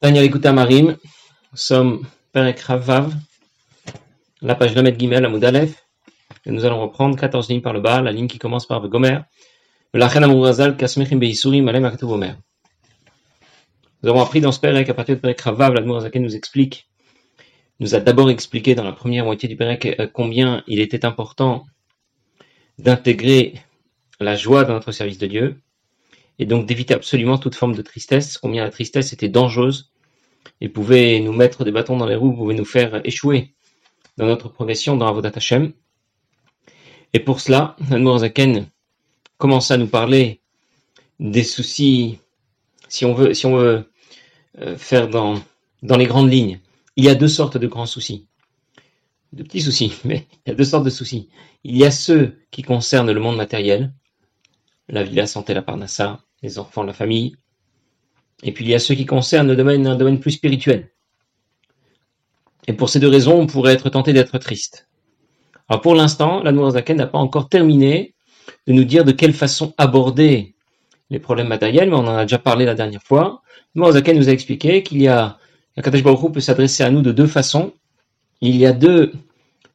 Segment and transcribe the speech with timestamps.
[0.00, 0.96] Daniel écoute Marim,
[1.52, 3.12] nous sommes Perek Ravav,
[4.40, 5.88] la page Lamed Gimel à Moudalef,
[6.46, 9.18] et nous allons reprendre 14 lignes par le bas, la ligne qui commence par Gomer.
[9.92, 10.00] Nous
[14.08, 16.88] avons appris dans ce Perek, à partir de Perek Ravav, l'Admorazake nous explique,
[17.80, 21.66] nous a d'abord expliqué dans la première moitié du Perek euh, combien il était important
[22.78, 23.54] d'intégrer
[24.20, 25.60] la joie dans notre service de Dieu,
[26.38, 29.92] et donc d'éviter absolument toute forme de tristesse, combien la tristesse était dangereuse
[30.60, 33.54] et pouvait nous mettre des bâtons dans les roues, pouvait nous faire échouer
[34.16, 35.72] dans notre progression dans Avodat Hashem.
[37.12, 37.76] Et pour cela,
[38.18, 38.66] Zaken
[39.38, 40.40] commence à nous parler
[41.20, 42.18] des soucis,
[42.88, 43.90] si on veut, si on veut
[44.60, 45.40] euh, faire dans,
[45.82, 46.60] dans les grandes lignes.
[46.96, 48.26] Il y a deux sortes de grands soucis.
[49.32, 51.28] De petits soucis, mais il y a deux sortes de soucis.
[51.64, 53.92] Il y a ceux qui concernent le monde matériel,
[54.88, 57.34] la vie, la santé, la parnassa, les enfants, la famille.
[58.42, 60.90] Et puis il y a ceux qui concernent un domaine plus spirituel.
[62.66, 64.88] Et pour ces deux raisons, on pourrait être tenté d'être triste.
[65.68, 68.14] Alors pour l'instant, la Zaken n'a pas encore terminé
[68.66, 70.54] de nous dire de quelle façon aborder
[71.10, 73.42] les problèmes matériels, mais on en a déjà parlé la dernière fois.
[73.74, 75.38] Zaken nous a expliqué qu'il y a,
[75.76, 77.72] Akadash Baruch peut s'adresser à nous de deux façons.
[78.40, 79.12] Il y a deux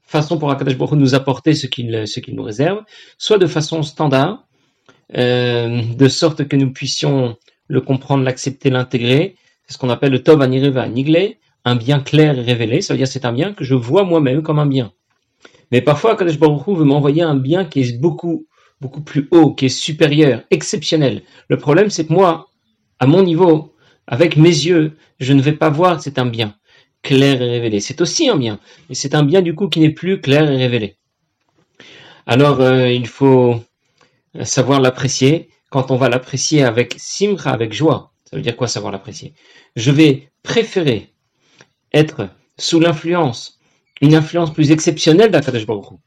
[0.04, 2.84] façons pour Akadash Baruch de nous apporter ce qu'il nous réserve,
[3.18, 4.46] soit de façon standard,
[5.09, 7.38] de sorte que nous puissions
[7.68, 9.36] le comprendre, l'accepter, l'intégrer.
[9.66, 12.82] C'est ce qu'on appelle le Tov Anireva Nigle, un bien clair et révélé.
[12.82, 14.92] Ça veut dire c'est un bien que je vois moi-même comme un bien.
[15.72, 18.46] Mais parfois, Kadesh Baruch Hu veut m'envoyer un bien qui est beaucoup,
[18.80, 21.24] beaucoup plus haut, qui est supérieur, exceptionnel.
[21.48, 22.48] Le problème, c'est que moi,
[23.00, 23.74] à mon niveau,
[24.06, 26.56] avec mes yeux, je ne vais pas voir que c'est un bien
[27.02, 27.80] clair et révélé.
[27.80, 30.58] C'est aussi un bien, mais c'est un bien du coup qui n'est plus clair et
[30.58, 30.96] révélé.
[32.26, 33.59] Alors, euh, il faut
[34.42, 38.92] savoir l'apprécier, quand on va l'apprécier avec simra, avec joie, ça veut dire quoi savoir
[38.92, 39.34] l'apprécier?
[39.75, 41.14] Je vais préférer
[41.94, 43.59] être sous l'influence,
[44.02, 46.00] une influence plus exceptionnelle d'Akadosh Baruch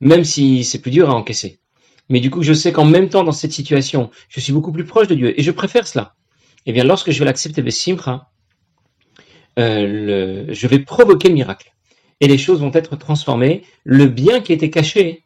[0.00, 1.60] même si c'est plus dur à encaisser.
[2.08, 4.84] Mais du coup, je sais qu'en même temps, dans cette situation, je suis beaucoup plus
[4.84, 6.14] proche de Dieu et je préfère cela.
[6.66, 8.32] Eh bien, lorsque je vais l'accepter avec simra,
[9.58, 11.72] euh, je vais provoquer le miracle.
[12.20, 13.64] Et les choses vont être transformées.
[13.84, 15.24] Le bien qui était caché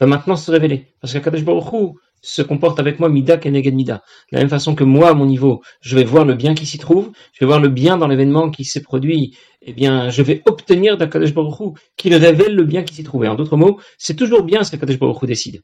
[0.00, 0.86] va maintenant se révéler.
[1.00, 4.02] Parce qu'Akadosh Baruch se comporte avec moi mida keneged mida.
[4.30, 6.66] De la même façon que moi, à mon niveau, je vais voir le bien qui
[6.66, 10.22] s'y trouve, je vais voir le bien dans l'événement qui s'est produit, eh bien, je
[10.22, 13.24] vais obtenir d'Akadosh Baruch qu'il révèle le bien qui s'y trouve.
[13.24, 15.62] en d'autres mots, c'est toujours bien ce qu'Akadosh Baruch décide.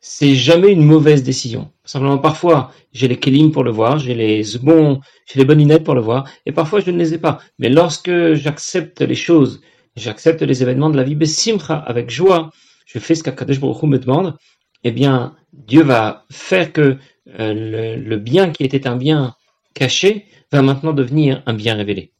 [0.00, 1.70] C'est jamais une mauvaise décision.
[1.84, 5.84] Simplement, parfois, j'ai les kelim pour le voir, j'ai les bons, j'ai les bonnes lunettes
[5.84, 7.38] pour le voir, et parfois je ne les ai pas.
[7.60, 9.60] Mais lorsque j'accepte les choses,
[9.94, 12.50] j'accepte les événements de la vie, besimcha, avec joie,
[12.86, 14.36] je fais ce qu'Akadosh Baruch me demande,
[14.84, 16.98] eh bien, Dieu va faire que
[17.38, 19.34] euh, le, bien qui était un bien
[19.74, 22.12] caché va maintenant devenir un bien révélé.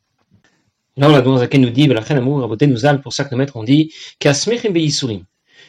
[0.97, 1.89] Là, on a dans nous dit,
[3.03, 3.93] pour ça que nos maîtres ont dit,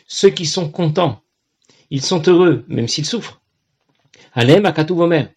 [0.06, 1.22] ceux qui sont contents,
[1.90, 3.42] ils sont heureux, même s'ils souffrent.
[4.34, 5.28] Alem akatou vomer.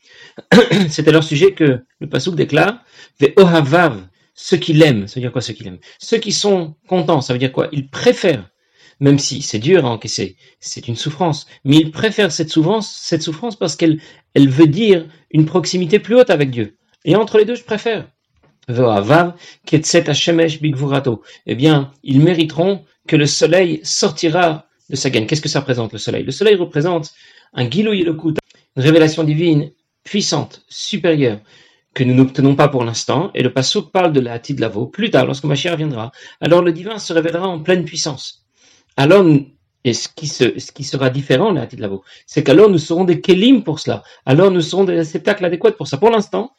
[0.89, 2.83] C'est à leur sujet que le pasouk déclare,
[3.39, 5.79] ohavav, ceux qui l'aiment, ça veut dire quoi ceux qui l'aiment?
[5.99, 7.69] Ceux qui sont contents, ça veut dire quoi?
[7.73, 8.49] Ils préfèrent
[9.01, 11.47] même si c'est dur à encaisser, c'est une souffrance.
[11.65, 14.01] Mais il préfère cette souffrance, cette souffrance parce qu'elle
[14.35, 16.77] elle veut dire une proximité plus haute avec Dieu.
[17.05, 18.09] Et entre les deux, je préfère.
[18.69, 18.73] Eh
[21.55, 25.27] bien, ils mériteront que le soleil sortira de sa gaine.
[25.27, 26.25] Qu'est-ce que ça représente, le soleil?
[26.25, 27.13] Le soleil représente
[27.55, 28.17] un gilou une
[28.77, 29.71] révélation divine
[30.03, 31.41] puissante, supérieure,
[31.95, 34.87] que nous n'obtenons pas pour l'instant, et le Passouk parle de la Lavo.
[34.87, 38.46] Plus tard, lorsque Mashiach viendra, alors le divin se révélera en pleine puissance
[38.97, 39.25] alors,
[39.85, 41.69] ce qui, sera différent, là,
[42.27, 44.03] c'est qu'alors nous serons des kelim pour cela.
[44.25, 45.99] Alors nous serons des réceptacles adéquats pour ça.
[45.99, 46.53] Pour l'instant,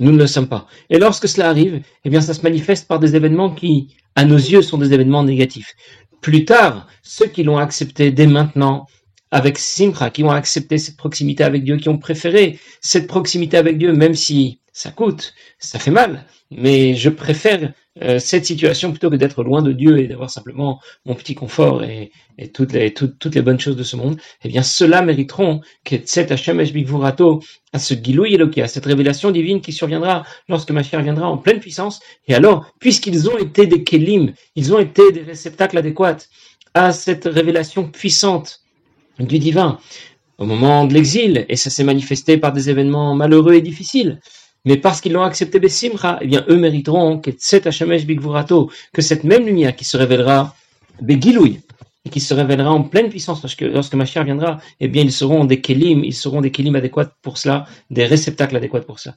[0.00, 0.66] nous ne le sommes pas.
[0.90, 4.36] Et lorsque cela arrive, eh bien, ça se manifeste par des événements qui, à nos
[4.36, 5.74] yeux, sont des événements négatifs.
[6.20, 8.86] Plus tard, ceux qui l'ont accepté dès maintenant,
[9.32, 13.78] avec Simcha, qui ont accepté cette proximité avec Dieu, qui ont préféré cette proximité avec
[13.78, 17.72] Dieu, même si ça coûte, ça fait mal, mais je préfère
[18.02, 21.82] euh, cette situation plutôt que d'être loin de Dieu et d'avoir simplement mon petit confort
[21.82, 22.10] et,
[22.54, 26.30] toutes, les, toutes les bonnes choses de ce monde, eh bien ceux-là mériteront que cette
[26.30, 27.42] Hashem Bigvurato,
[27.72, 31.60] à ce Gilou à cette révélation divine qui surviendra lorsque ma chère viendra en pleine
[31.60, 36.18] puissance, et alors, puisqu'ils ont été des Kélim, ils ont été des réceptacles adéquats
[36.74, 38.61] à cette révélation puissante
[39.26, 39.78] du divin,
[40.38, 44.20] au moment de l'exil, et ça s'est manifesté par des événements malheureux et difficiles,
[44.64, 47.30] mais parce qu'ils l'ont accepté Bessimra, eh bien, eux mériteront que
[48.92, 50.54] que cette même lumière qui se révélera
[51.00, 51.60] Begilouy,
[52.04, 55.12] et qui se révélera en pleine puissance parce que lorsque Mashiach viendra, eh bien, ils
[55.12, 59.14] seront des kelim, ils seront des kelim adéquats pour cela, des réceptacles adéquats pour cela.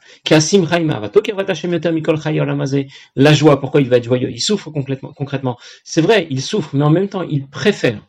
[3.16, 4.30] La joie, pourquoi il va être joyeux?
[4.32, 5.58] Il souffre concrètement.
[5.84, 8.00] C'est vrai, il souffre, mais en même temps, il préfère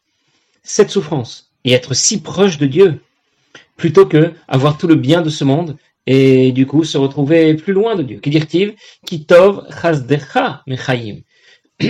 [0.62, 3.00] cette souffrance et être si proche de Dieu
[3.76, 5.76] plutôt que avoir tout le bien de ce monde
[6.06, 8.20] et du coup se retrouver plus loin de Dieu.
[8.20, 8.74] Qui dit-il?
[9.04, 11.18] Qui tov chazdecha mechaim.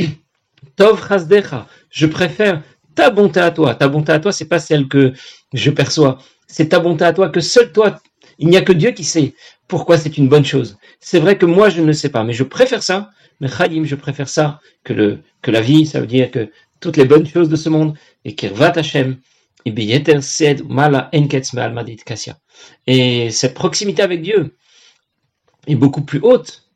[0.76, 1.68] Tov chazdecha.
[1.90, 2.62] Je préfère
[2.94, 3.74] ta bonté à toi.
[3.74, 5.12] Ta bonté à toi, c'est pas celle que
[5.52, 6.18] je perçois.
[6.46, 8.00] C'est ta bonté à toi que seul toi,
[8.38, 9.34] il n'y a que Dieu qui sait
[9.68, 10.78] pourquoi c'est une bonne chose.
[11.00, 13.10] C'est vrai que moi, je ne sais pas, mais je préfère ça.
[13.40, 15.84] Mais Chaim, je préfère ça que que la vie.
[15.84, 16.50] Ça veut dire que
[16.80, 17.94] toutes les bonnes choses de ce monde
[18.24, 19.16] et Kirvat Hashem.
[22.86, 24.56] Et cette proximité avec Dieu
[25.66, 26.66] est beaucoup plus haute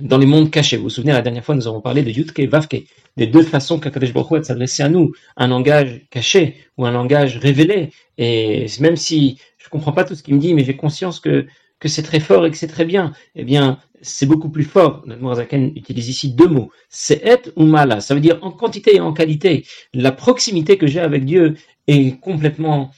[0.00, 0.76] dans les mondes cachés.
[0.76, 2.84] Vous vous souvenez, la dernière fois, nous avons parlé de Yutke et Vavke,
[3.16, 7.90] des deux façons qu'Akadosh Baruch s'adresser à nous, un langage caché ou un langage révélé.
[8.16, 11.18] Et même si je ne comprends pas tout ce qu'il me dit, mais j'ai conscience
[11.18, 11.46] que,
[11.80, 15.04] que c'est très fort et que c'est très bien, eh bien, c'est beaucoup plus fort.
[15.34, 16.70] Zaken utilise ici deux mots.
[16.88, 18.00] C'est et ou mala.
[18.00, 19.66] Ça veut dire en quantité et en qualité.
[19.92, 21.56] La proximité que j'ai avec Dieu
[21.88, 22.92] est complètement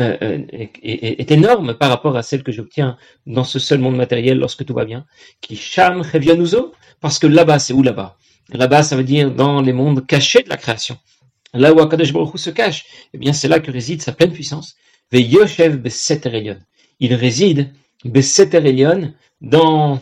[0.00, 2.96] euh, euh, est, énorme par rapport à celle que j'obtiens
[3.26, 5.06] dans ce seul monde matériel lorsque tout va bien.
[5.40, 6.02] Qui sham
[7.00, 8.16] parce que là-bas, c'est où là-bas?
[8.52, 10.98] Là-bas, ça veut dire dans les mondes cachés de la création.
[11.52, 14.74] Là où Akadosh Baruch se cache, eh bien, c'est là que réside sa pleine puissance.
[15.12, 15.80] Yoshev
[16.98, 17.72] Il réside
[19.40, 19.98] dans euh,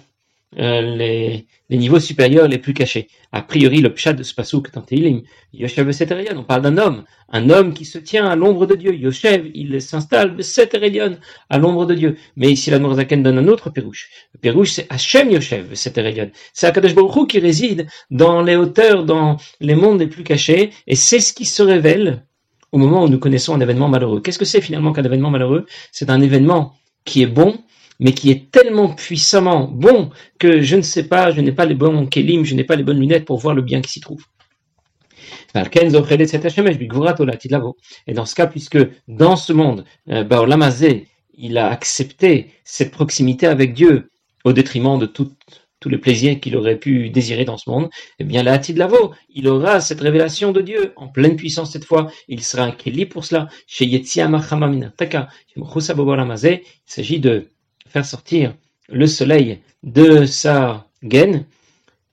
[0.56, 3.08] les, les, niveaux supérieurs les plus cachés.
[3.32, 5.22] A priori, le pshat de ce pasouk dans Teilim,
[5.54, 5.90] Yoshev
[6.37, 8.94] on parle d'un homme, un homme qui se tient à l'ombre de Dieu.
[8.94, 11.16] Yoshev, il s'installe Beseterion,
[11.49, 12.16] à l'ombre de Dieu.
[12.37, 14.10] Mais ici, la Nourzaken donne un autre pérouche.
[14.34, 16.31] Le pérouche, c'est Hachem Yoshev Beseterion.
[16.52, 20.96] C'est Akadosh Baruch qui réside dans les hauteurs, dans les mondes les plus cachés, et
[20.96, 22.25] c'est ce qui se révèle
[22.72, 24.20] au moment où nous connaissons un événement malheureux.
[24.20, 25.66] Qu'est-ce que c'est finalement qu'un événement malheureux?
[25.93, 26.75] C'est un événement
[27.05, 27.58] qui est bon,
[28.00, 31.75] mais qui est tellement puissamment bon que je ne sais pas, je n'ai pas les
[31.75, 34.25] bons kelim, je n'ai pas les bonnes lunettes pour voir le bien qui s'y trouve.
[35.55, 35.61] Et
[38.15, 38.79] dans ce cas, puisque
[39.09, 44.11] dans ce monde, euh, Lamazé, il a accepté cette proximité avec Dieu
[44.44, 45.31] au détriment de tous
[45.87, 48.61] les plaisirs qu'il aurait pu désirer dans ce monde, eh bien, la
[49.35, 52.11] il aura cette révélation de Dieu en pleine puissance cette fois.
[52.29, 53.49] Il sera un Keli pour cela.
[53.81, 53.94] Il
[56.87, 57.51] s'agit de
[57.93, 58.55] faire sortir
[58.89, 61.44] le soleil de sa gaine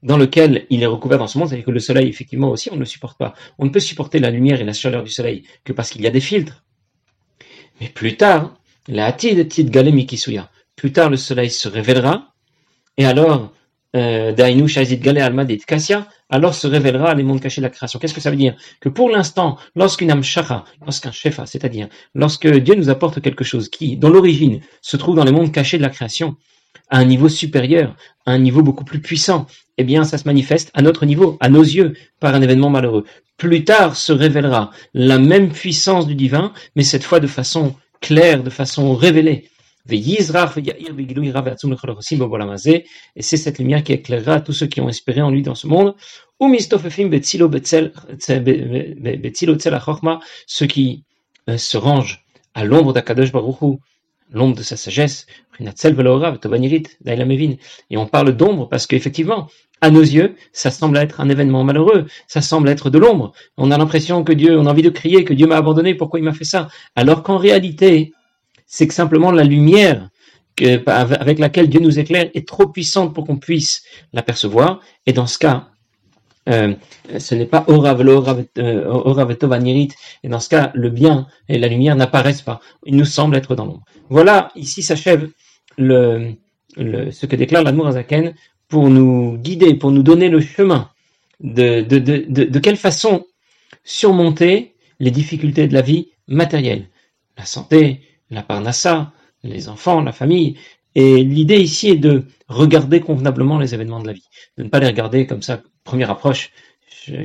[0.04, 2.76] dans lequel il est recouvert dans ce monde, c'est-à-dire que le soleil, effectivement, aussi, on
[2.76, 3.34] ne le supporte pas.
[3.58, 6.08] On ne peut supporter la lumière et la chaleur du soleil que parce qu'il y
[6.08, 6.64] a des filtres.
[7.82, 8.56] Mais plus tard,
[8.88, 12.34] la hatid tid mikisuya, plus tard le soleil se révélera,
[12.98, 13.54] et alors,
[13.96, 18.00] euh, dainu shazid gale almadit kasya, alors se révélera les mondes cachés de la création.
[18.00, 18.56] Qu'est-ce que ça veut dire?
[18.80, 23.98] Que pour l'instant, lorsqu'une amshara, lorsqu'un shefa, c'est-à-dire lorsque Dieu nous apporte quelque chose qui,
[23.98, 26.36] dans l'origine, se trouve dans les mondes cachés de la création,
[26.90, 27.96] à un niveau supérieur,
[28.26, 29.48] à un niveau beaucoup plus puissant,
[29.78, 33.06] eh bien, ça se manifeste à notre niveau, à nos yeux, par un événement malheureux.
[33.38, 38.44] Plus tard se révélera la même puissance du divin, mais cette fois de façon claire,
[38.44, 39.50] de façon révélée.
[43.16, 45.68] Et c'est cette lumière qui éclairera tous ceux qui ont espéré en lui dans ce
[45.68, 45.96] monde.
[50.48, 51.04] Ceux qui
[51.50, 53.78] euh, se rangent à l'ombre d'Akadosh Baruchu,
[54.32, 55.26] l'ombre de sa sagesse.
[57.90, 59.48] Et on parle d'ombre parce qu'effectivement,
[59.82, 63.34] à nos yeux, ça semble être un événement malheureux, ça semble être de l'ombre.
[63.58, 66.20] On a l'impression que Dieu, on a envie de crier que Dieu m'a abandonné, pourquoi
[66.20, 66.68] il m'a fait ça?
[66.96, 68.14] Alors qu'en réalité,
[68.70, 70.08] c'est que simplement la lumière
[70.86, 73.84] avec laquelle Dieu nous éclaire est trop puissante pour qu'on puisse
[74.14, 74.82] l'apercevoir.
[75.06, 75.70] Et dans ce cas,
[76.50, 76.74] euh,
[77.18, 78.02] ce n'est pas Orav,
[78.58, 79.36] euh,
[80.24, 82.60] et dans ce cas, le bien et la lumière n'apparaissent pas.
[82.86, 83.84] Ils nous semblent être dans l'ombre.
[84.10, 85.30] Voilà, ici s'achève
[85.78, 88.36] ce que déclare l'amour Azaken
[88.68, 90.90] pour nous guider, pour nous donner le chemin
[91.40, 93.26] de, de quelle façon
[93.84, 96.90] surmonter les difficultés de la vie matérielle,
[97.38, 99.12] la santé, la parnassa,
[99.44, 100.58] les enfants, la famille.
[100.96, 104.80] Et l'idée ici est de regarder convenablement les événements de la vie, de ne pas
[104.80, 106.52] les regarder comme ça, première approche.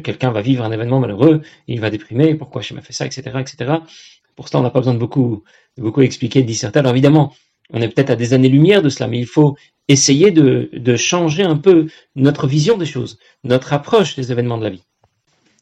[0.02, 3.22] Quelqu'un va vivre un événement malheureux, il va déprimer, pourquoi je m'ai fait ça, etc.,
[3.40, 3.74] etc.
[4.36, 5.44] Pour cela, on n'a pas besoin de beaucoup,
[5.76, 6.78] beaucoup expliquer, de disserter.
[6.78, 7.34] Alors évidemment,
[7.70, 9.56] on est peut-être à des années-lumière de cela, mais il faut
[9.88, 14.70] essayer de, changer un peu notre vision des choses, notre approche des événements de la
[14.70, 14.82] vie.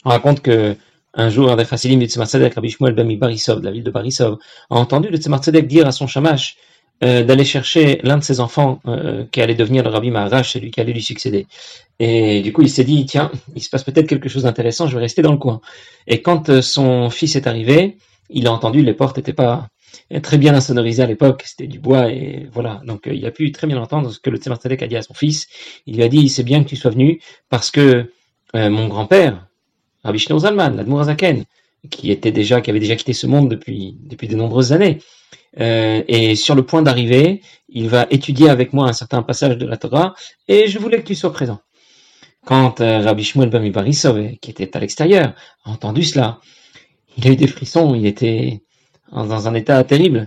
[0.04, 0.76] On raconte que
[1.14, 3.84] un jour, un des chassidim du Tzemar Tzedek, Rabbi Shmuel ben Barisov, de la ville
[3.84, 4.38] de Barisov,
[4.70, 6.56] a entendu le Tzemar Tzedek dire à son shamash,
[7.04, 10.70] euh, d'aller chercher l'un de ses enfants euh, qui allait devenir le Rabbi Maharash, celui
[10.70, 11.48] qui allait lui succéder.
[11.98, 14.94] Et du coup, il s'est dit, tiens, il se passe peut-être quelque chose d'intéressant, je
[14.94, 15.60] vais rester dans le coin.
[16.06, 17.96] Et quand euh, son fils est arrivé,
[18.30, 19.68] il a entendu, les portes n'étaient pas
[20.22, 22.80] très bien insonorisées à l'époque, c'était du bois, et voilà.
[22.86, 25.14] Donc il a pu très bien entendre ce que le Tzemar a dit à son
[25.14, 25.48] fils.
[25.86, 28.10] Il lui a dit, c'est bien que tu sois venu, parce que
[28.54, 29.46] mon grand-père,
[30.04, 31.44] Rabbi Shneur Zalman, l'Admour Zaken,
[31.90, 35.00] qui était déjà, qui avait déjà quitté ce monde depuis, depuis de nombreuses années,
[35.60, 39.66] euh, et sur le point d'arriver, il va étudier avec moi un certain passage de
[39.66, 40.14] la Torah,
[40.48, 41.60] et je voulais que tu sois présent.
[42.44, 46.40] Quand euh, Rabbi Shmuel Bami Barisov, qui était à l'extérieur, a entendu cela,
[47.16, 48.62] il a eu des frissons, il était
[49.12, 50.26] dans un état terrible.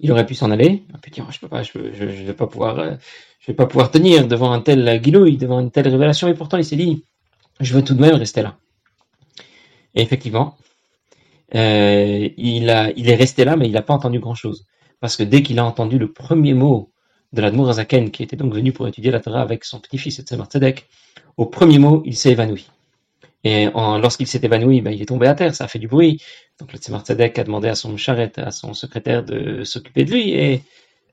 [0.00, 2.78] Il aurait pu s'en aller, il a je peux pas, je, je, vais pas pouvoir,
[2.78, 2.94] euh,
[3.40, 6.56] je vais pas pouvoir tenir devant un tel guilouille, devant une telle révélation, et pourtant
[6.56, 7.04] il s'est dit,
[7.60, 8.56] je veux tout de même rester là.
[9.94, 10.56] Et effectivement,
[11.54, 14.66] euh, il, est resté là, mais il n'a pas entendu grand-chose.
[15.00, 16.90] Parce que dès qu'il a entendu le premier mot
[17.32, 20.46] de l'Admour Azaken, qui était donc venu pour étudier la Torah avec son petit-fils Tzemar
[20.46, 20.88] Tzedek,
[21.36, 22.68] au premier mot, il s'est évanoui.
[23.44, 26.22] Et lorsqu'il s'est évanoui, ben, il est tombé à terre, ça a fait du bruit.
[26.58, 30.12] Donc le Tzemar Tzedek a demandé à son charrette, à son secrétaire de s'occuper de
[30.12, 30.30] lui.
[30.30, 30.62] Et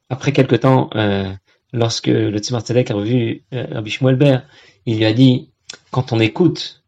[0.10, 1.32] après quelque temps, euh,
[1.74, 4.40] lorsque le Tzemar Tzedek a revu euh,
[4.86, 5.51] il lui a dit,
[5.92, 6.84] quand on écoute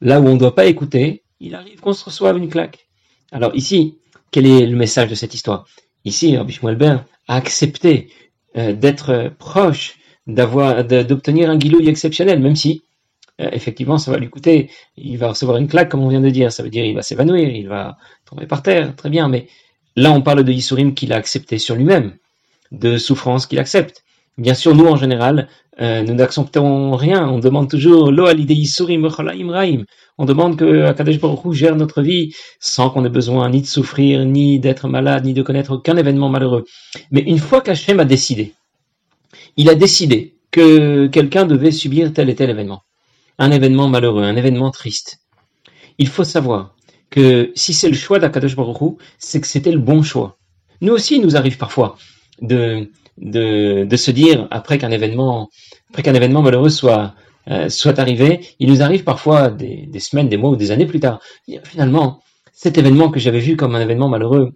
[0.00, 2.86] là où on ne doit pas écouter, il arrive qu'on se reçoive une claque.
[3.30, 3.98] Alors ici,
[4.30, 5.66] quel est le message de cette histoire?
[6.04, 8.08] Ici, Rabbi Shmuel a accepté
[8.56, 12.82] euh, d'être proche, d'avoir, d'obtenir un guilouille exceptionnel, même si
[13.40, 16.30] euh, effectivement ça va lui coûter, il va recevoir une claque comme on vient de
[16.30, 19.48] dire, ça veut dire il va s'évanouir, il va tomber par terre, très bien, mais
[19.96, 22.16] là on parle de Yisurim qu'il a accepté sur lui-même,
[22.72, 24.04] de souffrance qu'il accepte.
[24.38, 25.48] Bien sûr, nous en général,
[25.80, 27.28] euh, nous n'acceptons rien.
[27.28, 29.84] On demande toujours lo raim.
[30.18, 34.24] On demande que Akadosh Baruch gère notre vie sans qu'on ait besoin ni de souffrir,
[34.24, 36.64] ni d'être malade, ni de connaître aucun événement malheureux.
[37.10, 38.54] Mais une fois qu'Hachem a décidé,
[39.56, 42.82] il a décidé que quelqu'un devait subir tel et tel événement,
[43.38, 45.20] un événement malheureux, un événement triste.
[45.98, 46.74] Il faut savoir
[47.10, 50.38] que si c'est le choix d'Akadosh Baruch c'est que c'était le bon choix.
[50.80, 51.96] Nous aussi, il nous arrive parfois
[52.40, 55.48] de de, de se dire après qu'un événement,
[55.90, 57.14] après qu'un événement malheureux soit
[57.50, 60.86] euh, soit arrivé, il nous arrive parfois des, des, semaines, des mois ou des années
[60.86, 61.20] plus tard.
[61.64, 64.52] Finalement, cet événement que j'avais vu comme un événement malheureux,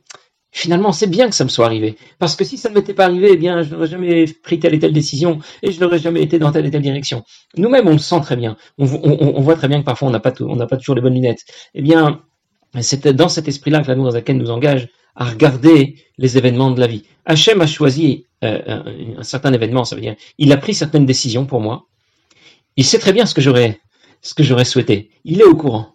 [0.52, 1.96] finalement, c'est bien que ça me soit arrivé.
[2.20, 4.74] Parce que si ça ne m'était pas arrivé, eh bien, je n'aurais jamais pris telle
[4.74, 7.24] et telle décision et je n'aurais jamais été dans telle et telle direction.
[7.56, 8.56] Nous-mêmes, on le sent très bien.
[8.78, 8.86] On,
[9.40, 11.44] voit très bien que parfois, on n'a pas, pas toujours les bonnes lunettes.
[11.74, 12.22] Eh bien,
[12.80, 16.86] c'est dans cet esprit-là que l'amour Zaken nous engage à regarder les événements de la
[16.86, 17.04] vie.
[17.24, 18.82] Hachem a choisi euh,
[19.18, 21.86] un, certain événement, ça veut dire, il a pris certaines décisions pour moi.
[22.76, 23.80] Il sait très bien ce que j'aurais,
[24.64, 25.10] souhaité.
[25.24, 25.94] Il est au courant.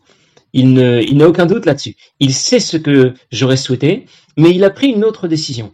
[0.53, 1.95] Il ne, n'a aucun doute là-dessus.
[2.19, 4.05] Il sait ce que j'aurais souhaité,
[4.37, 5.73] mais il a pris une autre décision.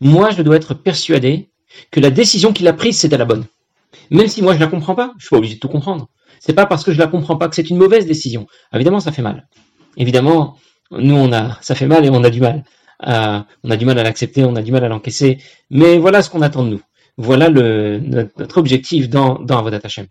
[0.00, 1.50] Moi, je dois être persuadé
[1.90, 3.44] que la décision qu'il a prise, c'était la bonne.
[4.10, 6.08] Même si moi je la comprends pas, je suis pas obligé de tout comprendre.
[6.38, 8.46] C'est pas parce que je la comprends pas que c'est une mauvaise décision.
[8.72, 9.48] Évidemment, ça fait mal.
[9.96, 10.56] Évidemment,
[10.90, 12.64] nous on a, ça fait mal et on a du mal
[13.00, 15.38] on a du mal à l'accepter, on a du mal à l'encaisser,
[15.70, 16.82] mais voilà ce qu'on attend de nous.
[17.16, 20.06] Voilà notre, objectif dans, dans Avodat Hashem.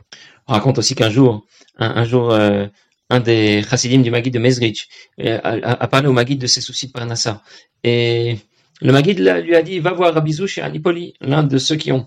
[0.47, 1.45] On raconte aussi qu'un jour,
[1.77, 2.67] un, jour, euh,
[3.09, 4.87] un des chassidim du Magid de Mezrich
[5.19, 7.41] euh, a, parlé au Magid de ses soucis de Parnassa.
[7.83, 8.37] Et
[8.81, 12.05] le Magid lui a dit, va voir Rabizou chez Anipoli, l'un de ceux qui ont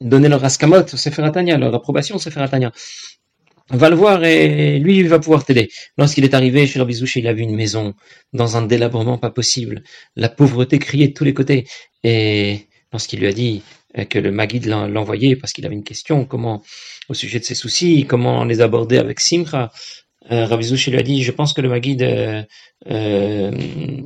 [0.00, 2.18] donné leur askamot Sefer leur approbation au
[3.70, 5.70] Va le voir et lui il va pouvoir t'aider.
[5.96, 7.94] Lorsqu'il est arrivé chez Rabizouche, il a vu une maison
[8.32, 9.82] dans un délabrement pas possible.
[10.16, 11.66] La pauvreté criait de tous les côtés.
[12.04, 13.62] Et lorsqu'il lui a dit
[14.10, 16.62] que le Maguide l'envoyait parce qu'il avait une question, comment,
[17.08, 19.70] au sujet de ses soucis, comment les aborder avec Simcha,
[20.30, 22.42] euh, lui a dit, je pense que le Maguide, euh,
[22.90, 23.50] euh,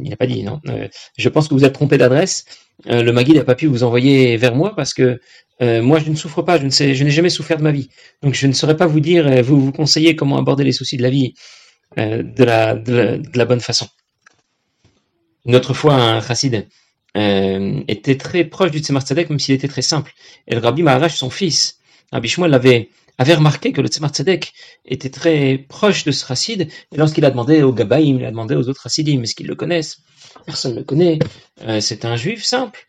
[0.03, 2.45] il n'a pas dit, non, euh, je pense que vous êtes trompé d'adresse.
[2.89, 5.21] Euh, le Maguide n'a pas pu vous envoyer vers moi parce que
[5.63, 6.65] euh, moi, je ne souffre pas, je
[7.05, 7.89] n'ai jamais souffert de ma vie.
[8.23, 11.03] Donc, je ne saurais pas vous dire, euh, vous conseiller comment aborder les soucis de
[11.03, 11.35] la vie
[11.99, 13.89] euh, de, la, bonne façon.
[15.47, 16.67] Une autre fois, un chassid
[17.15, 20.13] était très proche du Tzemar Tzedek, même s'il était très simple.
[20.47, 21.79] Et le Rabbi Maharash, son fils,
[22.13, 24.11] Rabbi Shmuel, avait, remarqué que le Tzemar
[24.85, 26.69] était très proche de ce chassid.
[26.93, 29.55] Et lorsqu'il a demandé aux Gabaïm, il a demandé aux autres chassidim, est-ce qu'ils le
[29.55, 30.03] connaissent?
[30.45, 31.19] Personne ne le connaît.
[31.81, 32.87] c'est un juif simple.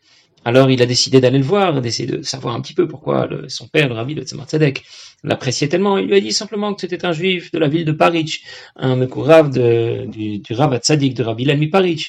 [0.48, 3.68] Alors il a décidé d'aller le voir, d'essayer de savoir un petit peu pourquoi son
[3.68, 4.82] père, le rabbi de Tzemar Tzedek,
[5.22, 5.98] l'appréciait tellement.
[5.98, 8.38] Il lui a dit simplement que c'était un juif de la ville de Paris,
[8.76, 12.06] un Mekourav du, du Rav Tzadik, de Rabbi Lami Paris.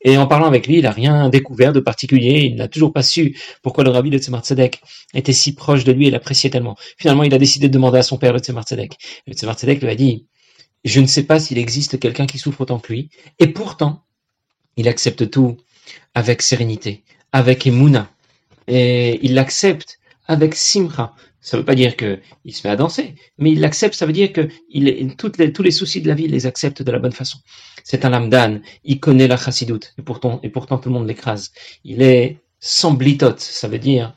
[0.00, 3.02] Et en parlant avec lui, il n'a rien découvert de particulier, il n'a toujours pas
[3.02, 4.80] su pourquoi le rabbi de Tzemar Tzedek
[5.12, 6.78] était si proche de lui et l'appréciait tellement.
[6.96, 8.96] Finalement, il a décidé de demander à son père, le Tzemar Tzedek.
[9.26, 10.24] Le Tzemar Tzedek lui a dit,
[10.86, 14.04] je ne sais pas s'il existe quelqu'un qui souffre autant que lui, et pourtant,
[14.78, 15.58] il accepte tout
[16.14, 18.10] avec sérénité, avec Emouna.
[18.66, 21.14] Et il l'accepte avec Simcha.
[21.40, 24.12] Ça ne veut pas dire qu'il se met à danser, mais il l'accepte, ça veut
[24.12, 27.12] dire que il, tous les soucis de la vie, il les accepte de la bonne
[27.12, 27.38] façon.
[27.84, 31.52] C'est un lamdan, il connaît la chassidoute, et pourtant, et pourtant tout le monde l'écrase.
[31.84, 34.14] Il est sans blitote, ça veut dire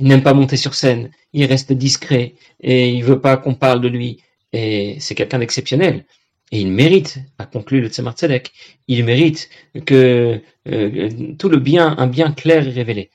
[0.00, 3.80] il n'aime pas monter sur scène, il reste discret, et il veut pas qu'on parle
[3.80, 4.22] de lui,
[4.52, 6.06] et c'est quelqu'un d'exceptionnel.
[6.52, 8.52] Et il mérite, a conclu le Tzemar Tzedek,
[8.88, 9.48] il mérite
[9.86, 13.10] que euh, tout le bien, un bien clair et révélé.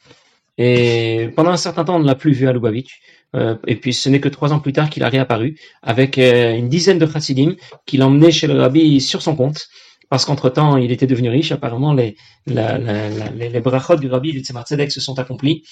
[0.58, 3.01] Et pendant un certain temps, on ne l'a plus vu à Lubavitch.
[3.36, 6.56] Euh, et puis ce n'est que trois ans plus tard qu'il a réapparu avec euh,
[6.56, 9.68] une dizaine de chassidim qu'il emmenait chez le rabbi sur son compte.
[10.08, 11.51] Parce qu'entre-temps, il était devenu riche.
[11.51, 12.15] Apparemment, les,
[12.46, 15.63] la, la, les, les brachot du rabbi du Tzemar Tzedek se sont accomplis.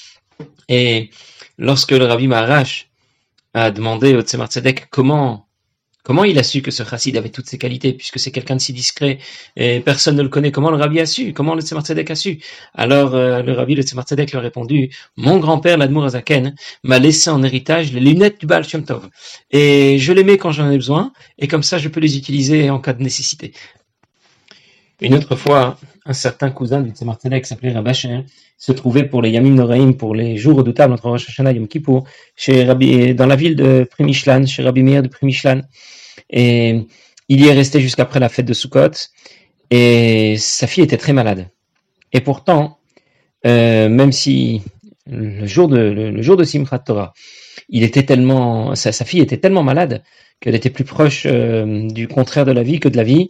[0.68, 1.12] Et
[1.58, 2.90] lorsque le rabbi Maharash
[3.54, 5.48] a demandé au Tzemar Tzedek comment
[6.04, 8.62] Comment il a su que ce chassid avait toutes ces qualités, puisque c'est quelqu'un de
[8.62, 9.20] si discret
[9.56, 10.52] et personne ne le connaît?
[10.52, 11.32] Comment le rabbi a su?
[11.32, 12.40] Comment le Tzemar Tzedek a su?
[12.74, 17.30] Alors euh, le rabbi, le Tzemar lui a répondu Mon grand-père, l'Admour Azaken, m'a laissé
[17.30, 18.66] en héritage les lunettes du Baal.
[19.52, 22.70] Et je les mets quand j'en ai besoin, et comme ça je peux les utiliser
[22.70, 23.54] en cas de nécessité.
[25.00, 28.26] Une autre fois, un certain cousin du Tzemar Tzedek s'appelait Rabachin,
[28.58, 31.68] se trouvait pour les Yamim Noraim, pour les jours redoutables entre Rosh Hashanah et Yom
[31.68, 32.04] Kippur,
[32.36, 35.62] chez Rabbi, dans la ville de Primishlan, chez Rabbi Meir de Primishlan.
[36.30, 36.88] Et
[37.30, 38.92] il y est resté jusqu'après la fête de Sukkot.
[39.72, 41.48] Et sa fille était très malade.
[42.12, 42.80] Et pourtant,
[43.46, 44.62] euh, même si
[45.08, 47.14] le jour de, le, jour de Simchat Torah,
[47.70, 50.04] il était tellement, sa, sa fille était tellement malade
[50.40, 53.30] qu'elle était plus proche euh, du contraire de la vie que de la vie.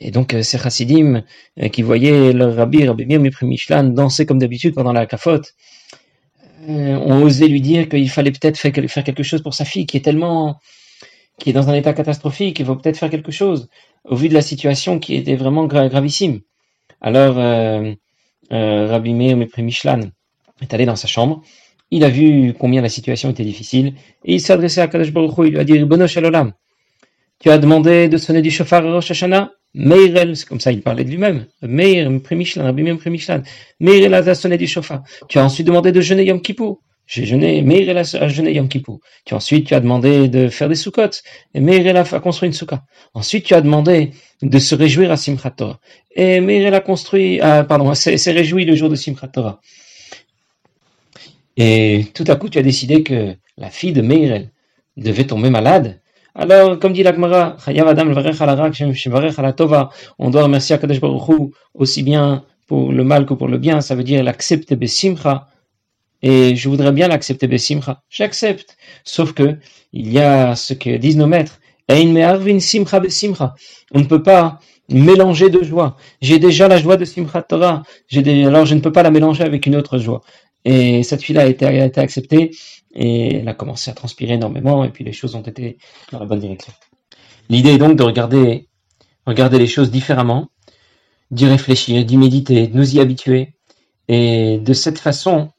[0.00, 1.22] Et donc, euh, ces chassidim
[1.60, 5.54] euh, qui voyaient leur rabbi, Rabbi Mir Mishlan, danser comme d'habitude pendant la cafote,
[6.68, 9.96] euh, ont osé lui dire qu'il fallait peut-être faire quelque chose pour sa fille qui
[9.96, 10.60] est tellement,
[11.38, 13.68] qui est dans un état catastrophique, il faut peut-être faire quelque chose
[14.04, 16.40] au vu de la situation qui était vraiment gravissime.
[17.00, 17.94] Alors, euh,
[18.50, 20.00] Rabbi Meir Mishlan
[20.60, 21.42] est allé dans sa chambre,
[21.90, 25.38] il a vu combien la situation était difficile, et il s'est adressé à Kadosh Baruch
[25.38, 26.52] Hu, il lui a dit, Bono Shalolam,
[27.40, 29.52] tu as demandé de sonner du chauffard Rosh Hashanah?
[29.74, 31.46] Meirel, c'est comme ça il parlait de lui-même.
[31.62, 32.10] Meir,
[32.56, 32.84] Rabbi.
[33.80, 35.02] Meirel a sonné du chauffard.
[35.28, 36.78] Tu as ensuite demandé de jeûner Yom Kippur.
[37.06, 38.98] J'ai jeûné, Meirel a jeûné Yom Kippur.
[39.24, 41.22] Tu ensuite tu as demandé de faire des soukottes.
[41.54, 42.82] Et Meirel a construit une souka.
[43.14, 45.80] Ensuite tu as demandé de se réjouir à Simchat Torah.
[46.14, 49.60] Et Meirel a construit, ah, pardon, s'est réjoui le jour de Simchat Torah.
[51.56, 54.50] Et tout à coup tu as décidé que la fille de Meirel
[54.96, 56.00] devait tomber malade
[56.38, 57.56] alors, comme dit l'Agmara,
[60.18, 63.96] on doit remercier Akadosh Baruch aussi bien pour le mal que pour le bien, ça
[63.96, 65.48] veut dire l'accepter besimcha.
[66.22, 68.02] Et je voudrais bien l'accepter besimcha.
[68.08, 68.76] J'accepte.
[69.02, 69.56] Sauf que,
[69.92, 71.58] il y a ce que disent nos maîtres.
[71.88, 71.94] On
[73.98, 75.96] ne peut pas mélanger de joie.
[76.20, 77.82] J'ai déjà la joie de Simchat Torah.
[78.14, 80.22] alors je ne peux pas la mélanger avec une autre joie.
[80.64, 82.50] Et cette fille-là a été acceptée
[82.94, 85.78] et elle a commencé à transpirer énormément et puis les choses ont été
[86.12, 86.72] dans la bonne direction.
[87.48, 88.68] L'idée est donc de regarder,
[89.26, 90.48] regarder les choses différemment,
[91.30, 93.54] d'y réfléchir, d'y méditer, de nous y habituer
[94.08, 95.50] et de cette façon,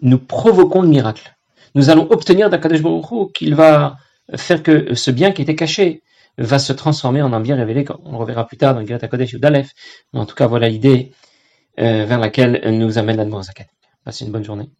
[0.00, 1.36] nous provoquons le miracle.
[1.74, 3.96] Nous allons obtenir d'Akadosh Baruch qu'il va
[4.36, 6.02] faire que ce bien qui était caché
[6.38, 9.34] va se transformer en un bien révélé, on le reverra plus tard dans Greta Kodesh
[9.34, 9.72] ou Dalef.
[10.12, 11.12] Mais en tout cas, voilà l'idée
[11.78, 13.66] euh, vers laquelle nous amène la Zakat.
[14.04, 14.70] Passez une bonne journée.